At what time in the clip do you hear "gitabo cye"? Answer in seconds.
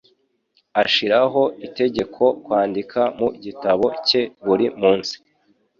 3.43-4.21